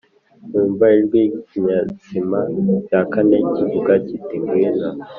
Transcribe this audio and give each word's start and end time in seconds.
numva 0.49 0.85
ijwi 0.97 1.21
ry’ikizima 1.57 2.39
cya 2.87 3.01
kane 3.11 3.37
kivuga 3.55 3.93
kiti 4.05 4.35
“Ngwino.” 4.41 4.89